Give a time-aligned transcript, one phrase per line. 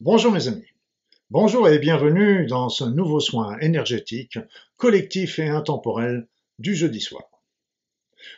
[0.00, 0.62] Bonjour mes amis.
[1.28, 4.38] Bonjour et bienvenue dans ce nouveau soin énergétique,
[4.76, 6.28] collectif et intemporel
[6.60, 7.24] du jeudi soir.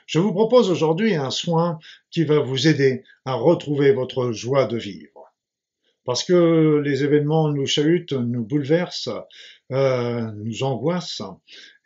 [0.06, 1.78] Je vous propose aujourd'hui un soin
[2.10, 5.34] qui va vous aider à retrouver votre joie de vivre.
[6.06, 9.10] Parce que les événements nous chahutent, nous bouleversent,
[9.70, 11.20] euh, nous angoissent,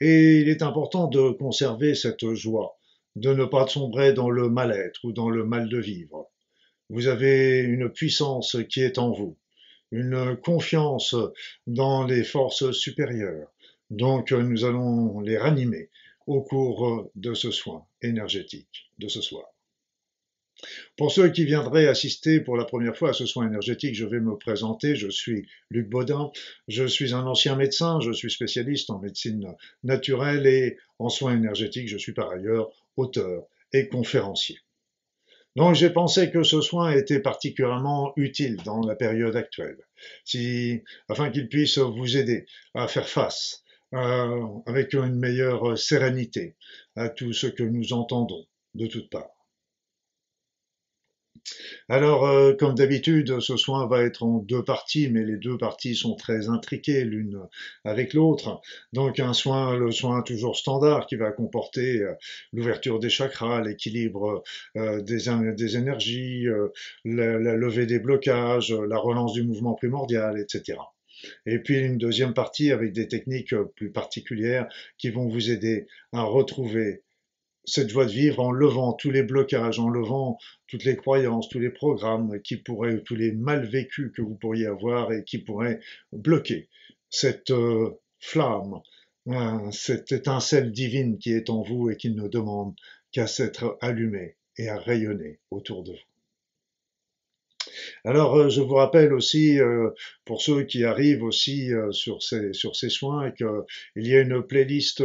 [0.00, 2.78] et il est important de conserver cette joie,
[3.16, 6.30] de ne pas sombrer dans le mal-être ou dans le mal de vivre.
[6.90, 9.36] Vous avez une puissance qui est en vous
[9.94, 11.14] une confiance
[11.66, 13.48] dans les forces supérieures.
[13.90, 15.88] Donc nous allons les ranimer
[16.26, 19.44] au cours de ce soin énergétique de ce soir.
[20.96, 24.20] Pour ceux qui viendraient assister pour la première fois à ce soin énergétique, je vais
[24.20, 24.96] me présenter.
[24.96, 26.30] Je suis Luc Baudin.
[26.68, 28.00] Je suis un ancien médecin.
[28.00, 31.88] Je suis spécialiste en médecine naturelle et en soins énergétiques.
[31.88, 34.58] Je suis par ailleurs auteur et conférencier.
[35.56, 39.78] Donc j'ai pensé que ce soin était particulièrement utile dans la période actuelle,
[41.08, 46.56] afin qu'il puisse vous aider à faire face euh, avec une meilleure sérénité
[46.96, 49.33] à tout ce que nous entendons de toutes parts.
[51.88, 55.94] Alors, euh, comme d'habitude, ce soin va être en deux parties, mais les deux parties
[55.94, 57.40] sont très intriquées l'une
[57.84, 58.60] avec l'autre.
[58.92, 62.14] Donc, un soin, le soin toujours standard, qui va comporter euh,
[62.52, 64.42] l'ouverture des chakras, l'équilibre
[64.76, 65.28] euh, des,
[65.76, 66.46] énergies,
[67.04, 70.78] la, la levée des blocages, la relance du mouvement primordial, etc.
[71.46, 74.68] Et puis une deuxième partie avec des techniques plus particulières
[74.98, 77.02] qui vont vous aider à retrouver
[77.64, 81.58] cette joie de vivre en levant tous les blocages, en levant toutes les croyances, tous
[81.58, 85.80] les programmes qui pourraient, tous les mal vécus que vous pourriez avoir et qui pourraient
[86.12, 86.68] bloquer
[87.10, 88.80] cette euh, flamme,
[89.28, 92.74] hein, cette étincelle divine qui est en vous et qui ne demande
[93.12, 96.13] qu'à s'être allumée et à rayonner autour de vous.
[98.04, 99.90] Alors, euh, je vous rappelle aussi, euh,
[100.24, 102.52] pour ceux qui arrivent aussi euh, sur, ces,
[102.88, 103.46] soins, qu'il
[103.96, 105.02] y a une playlist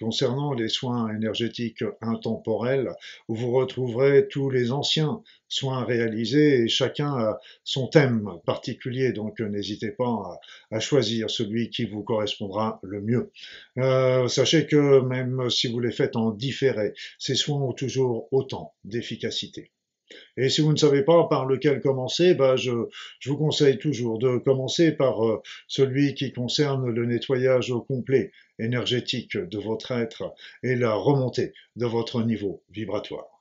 [0.00, 2.92] concernant les soins énergétiques intemporels,
[3.28, 9.40] où vous retrouverez tous les anciens soins réalisés et chacun a son thème particulier, donc
[9.40, 10.38] n'hésitez pas
[10.70, 13.30] à, choisir celui qui vous correspondra le mieux.
[14.28, 19.70] sachez que même si vous les faites en différé, ces soins ont toujours autant d'efficacité.
[20.36, 22.70] Et si vous ne savez pas par lequel commencer, bah je,
[23.26, 29.58] vous conseille toujours de commencer par euh, celui qui concerne le nettoyage complet énergétique de
[29.58, 33.37] votre être et la remontée de votre niveau vibratoire.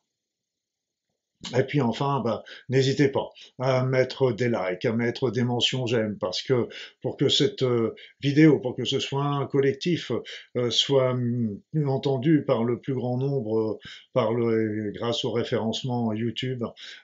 [1.57, 6.17] Et puis enfin, bah, n'hésitez pas à mettre des likes, à mettre des mentions j'aime,
[6.17, 6.67] parce que
[7.01, 10.11] pour que cette euh, vidéo, pour que ce soit un collectif,
[10.55, 11.15] euh, soit
[11.85, 13.79] entendu par le plus grand nombre,
[14.13, 16.63] par le, grâce au référencement YouTube.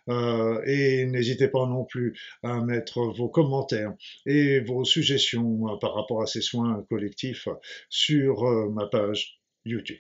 [0.10, 3.94] Euh, et n'hésitez pas non plus à mettre vos commentaires
[4.26, 7.48] et vos suggestions par rapport à ces soins collectifs
[7.90, 10.00] sur ma page YouTube.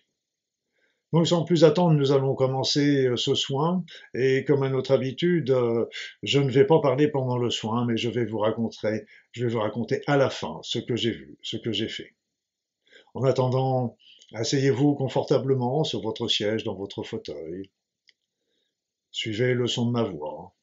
[1.13, 3.85] Donc sans plus attendre, nous allons commencer euh, ce soin.
[4.15, 5.85] Et comme à notre habitude, euh,
[6.23, 9.53] je ne vais pas parler pendant le soin, mais je vais vous raconter, je vais
[9.53, 12.15] vous raconter à la fin ce que j'ai vu, ce que j'ai fait.
[13.13, 13.95] En attendant,
[14.33, 17.69] asseyez-vous confortablement sur votre siège, dans votre fauteuil.
[19.11, 20.55] Suivez le son de ma voix.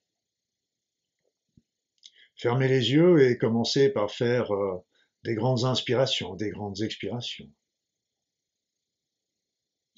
[2.35, 4.85] Fermez les yeux et commencez par faire euh,
[5.23, 7.49] des grandes inspirations, des grandes expirations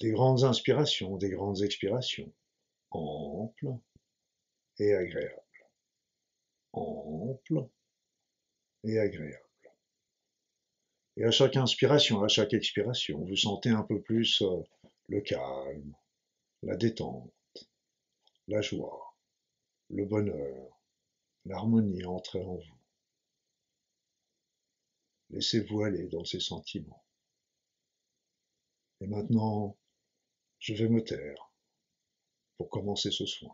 [0.03, 2.29] des grandes inspirations, des grandes expirations,
[2.91, 3.77] amples
[4.77, 5.69] et agréables,
[6.73, 7.69] amples
[8.83, 9.39] et agréables.
[11.15, 14.61] Et à chaque inspiration, à chaque expiration, vous sentez un peu plus euh,
[15.07, 15.95] le calme,
[16.63, 17.31] la détente,
[18.49, 19.15] la joie,
[19.89, 20.81] le bonheur,
[21.45, 22.79] l'harmonie entrer en vous.
[25.29, 27.05] Laissez-vous aller dans ces sentiments.
[28.99, 29.77] Et maintenant,
[30.63, 31.51] je vais me taire
[32.57, 33.53] pour commencer ce soin.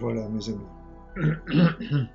[0.00, 0.64] Voilà, mes amis.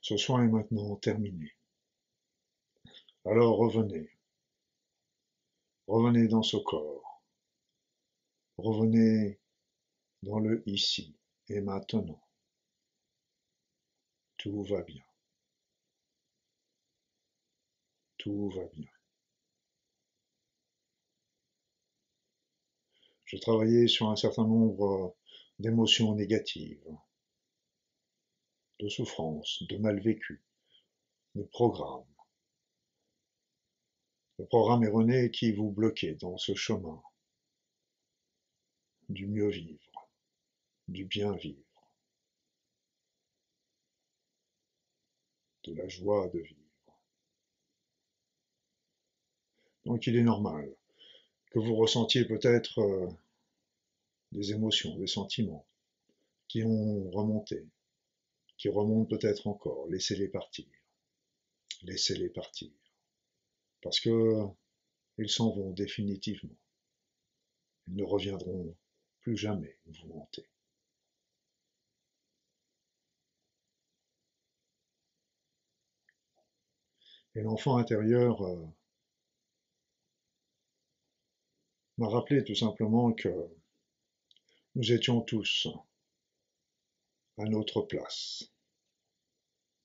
[0.00, 1.56] Ce soin est maintenant terminé.
[3.24, 4.08] Alors revenez.
[5.88, 7.24] Revenez dans ce corps.
[8.56, 9.40] Revenez
[10.22, 11.16] dans le ici
[11.48, 12.22] et maintenant.
[14.36, 15.02] Tout va bien.
[18.16, 18.90] Tout va bien.
[23.24, 25.16] J'ai travaillé sur un certain nombre
[25.62, 26.98] d'émotions négatives,
[28.80, 30.42] de souffrances, de mal vécu,
[31.36, 32.04] de programmes.
[34.40, 37.00] Le programme erroné qui vous bloquait dans ce chemin
[39.08, 40.10] du mieux vivre,
[40.88, 41.92] du bien vivre,
[45.62, 46.60] de la joie de vivre.
[49.84, 50.74] Donc il est normal
[51.52, 53.08] que vous ressentiez peut-être euh,
[54.32, 55.66] des émotions, des sentiments
[56.48, 57.66] qui ont remonté,
[58.58, 59.86] qui remontent peut-être encore.
[59.88, 60.66] Laissez-les partir.
[61.82, 62.70] Laissez-les partir.
[63.82, 64.46] Parce que
[65.18, 66.56] ils s'en vont définitivement.
[67.88, 68.76] Ils ne reviendront
[69.20, 70.46] plus jamais vous hanter.
[77.34, 78.66] Et l'enfant intérieur euh,
[81.96, 83.30] m'a rappelé tout simplement que
[84.74, 85.68] nous étions tous
[87.36, 88.50] à notre place,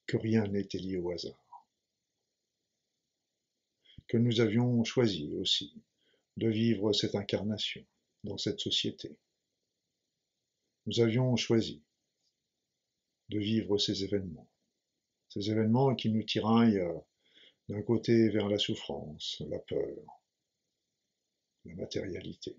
[0.06, 1.67] que rien n'était lié au hasard,
[4.08, 5.73] que nous avions choisi aussi
[6.38, 7.86] de vivre cette incarnation
[8.23, 9.17] dans cette société.
[10.86, 11.84] Nous avions choisi
[13.28, 14.47] de vivre ces événements,
[15.28, 16.88] ces événements qui nous tiraillent
[17.67, 20.21] d'un côté vers la souffrance, la peur,
[21.65, 22.56] la matérialité,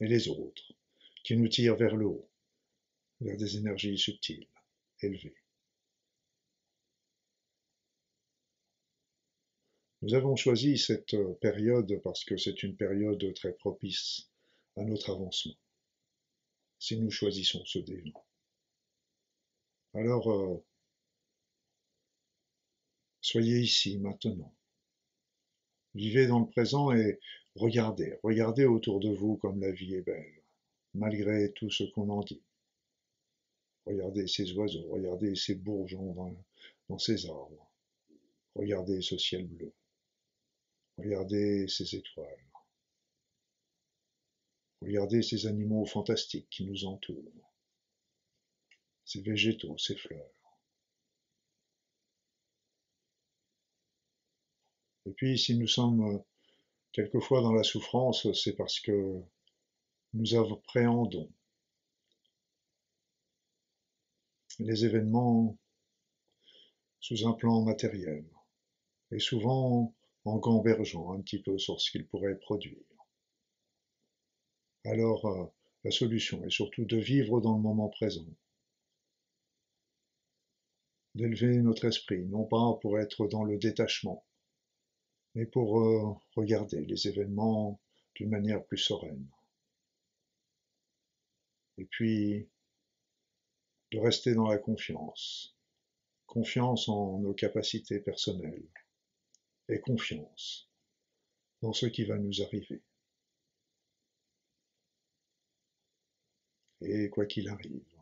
[0.00, 0.74] et les autres
[1.22, 2.28] qui nous tire vers le haut,
[3.20, 4.46] vers des énergies subtiles,
[5.00, 5.34] élevées.
[10.02, 14.28] Nous avons choisi cette période parce que c'est une période très propice
[14.76, 15.54] à notre avancement,
[16.80, 18.26] si nous choisissons ce dénouement.
[19.94, 20.64] Alors, euh,
[23.20, 24.52] soyez ici maintenant.
[25.94, 27.20] Vivez dans le présent et
[27.54, 30.41] regardez, regardez autour de vous comme la vie est belle
[30.94, 32.42] malgré tout ce qu'on en dit.
[33.86, 36.14] Regardez ces oiseaux, regardez ces bourgeons
[36.88, 37.70] dans, ces arbres,
[38.54, 39.72] regardez ce ciel bleu,
[40.98, 42.46] regardez ces étoiles,
[44.82, 47.52] regardez ces animaux fantastiques qui nous entourent,
[49.04, 50.30] ces végétaux, ces fleurs.
[55.06, 56.18] Et puis, si nous sommes euh,
[56.92, 59.20] quelquefois dans la souffrance, c'est parce que
[60.14, 61.32] nous appréhendons
[64.58, 65.56] les événements
[67.00, 68.24] sous un plan matériel,
[69.10, 69.94] et souvent
[70.24, 72.84] en convergeant un petit peu sur ce qu'ils pourraient produire.
[74.84, 75.46] Alors, euh,
[75.84, 78.26] la solution est surtout de vivre dans le moment présent,
[81.14, 84.24] d'élever notre esprit, non pas pour être dans le détachement,
[85.34, 87.80] mais pour euh, regarder les événements
[88.14, 89.26] d'une manière plus sereine.
[91.82, 92.48] Et puis,
[93.90, 95.58] de rester dans la confiance,
[96.26, 98.70] confiance en nos capacités personnelles
[99.68, 100.70] et confiance
[101.60, 102.84] dans ce qui va nous arriver.
[106.82, 107.98] Et quoi qu'il arrive,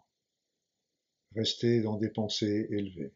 [1.35, 3.14] rester dans des pensées élevées.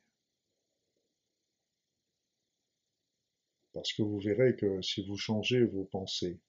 [3.74, 6.40] Parce que vous verrez que si vous changez vos pensées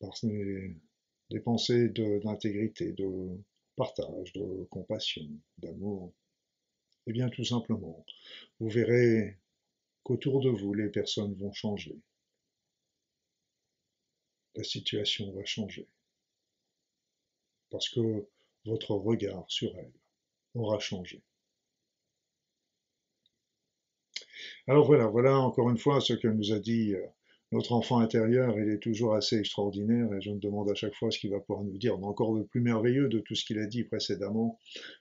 [0.00, 0.16] par
[1.40, 3.38] pensées d'intégrité, de,
[3.76, 6.12] partage, de compassion, d'amour,
[7.06, 8.04] eh bien tout simplement,
[8.58, 9.38] vous verrez
[10.02, 11.96] qu'autour de vous, les personnes vont changer.
[14.54, 15.86] La situation va changer.
[17.70, 18.26] Parce que
[18.64, 19.92] votre regard sur elle
[20.54, 21.22] aura changé.
[24.66, 27.06] Alors voilà, voilà encore une fois ce que nous a dit euh,
[27.52, 31.10] notre enfant intérieur, il est toujours assez extraordinaire et je me demande à chaque fois
[31.10, 33.66] ce qu'il va pouvoir nous dire encore de plus merveilleux de tout ce qu'il a
[33.66, 34.58] dit précédemment.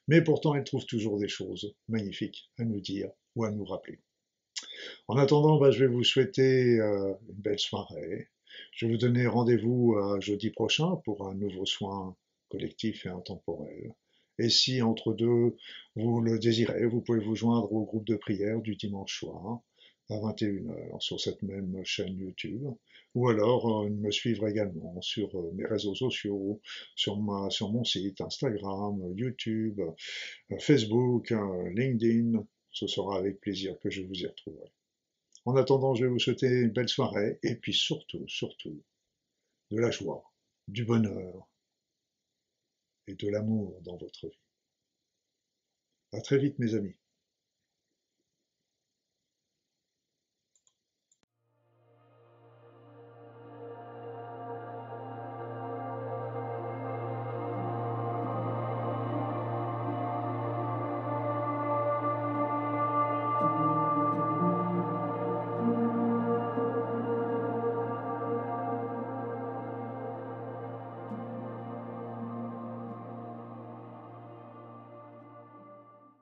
[0.08, 3.99] Mais pourtant, il trouve toujours des choses magnifiques à nous dire ou à nous rappeler.
[5.08, 8.29] En attendant, bah, je vais vous souhaiter euh, une belle soirée.
[8.71, 12.15] Je vais vous donner rendez-vous à jeudi prochain pour un nouveau soin
[12.49, 13.95] collectif et intemporel.
[14.38, 15.55] Et si entre deux,
[15.95, 19.62] vous le désirez, vous pouvez vous joindre au groupe de prière du dimanche soir
[20.10, 22.63] à 21h sur cette même chaîne YouTube,
[23.15, 26.62] ou alors euh, me suivre également sur euh, mes réseaux sociaux,
[26.96, 31.34] sur, mon site Instagram, YouTube, euh, Facebook,
[31.74, 32.46] LinkedIn.
[32.72, 34.70] Ce sera avec plaisir que je vous y retrouverai.
[35.46, 38.82] En attendant, je vais vous souhaiter une belle soirée et puis surtout, surtout,
[39.72, 40.30] de la joie,
[40.68, 41.48] du bonheur
[43.08, 44.39] et de l'amour dans votre vie.
[46.12, 46.96] À très vite, mes amis.